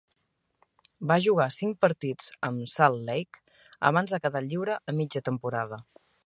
Va 1.11 1.17
jugar 1.25 1.45
cinc 1.55 1.77
partits 1.85 2.31
amb 2.49 2.71
Salt 2.77 3.05
Lake 3.11 3.43
abans 3.91 4.15
de 4.17 4.21
quedar 4.25 4.43
lliure 4.47 4.79
a 4.95 4.97
mitja 5.03 5.25
temporada. 5.31 5.81